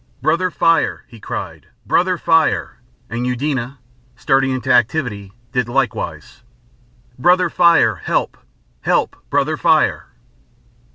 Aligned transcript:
"Brother 0.19 0.49
Fire!" 0.49 1.03
he 1.07 1.19
cried, 1.19 1.67
"Brother 1.85 2.17
Fire!" 2.17 2.79
And 3.07 3.27
Eudena, 3.27 3.77
starting 4.15 4.49
into 4.49 4.71
activity, 4.73 5.31
did 5.51 5.69
likewise. 5.69 6.41
"Brother 7.19 7.51
Fire! 7.51 7.97
Help, 7.97 8.35
help! 8.81 9.15
Brother 9.29 9.57
Fire!" 9.57 10.07